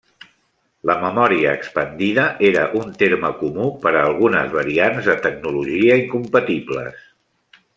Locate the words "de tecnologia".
5.11-5.99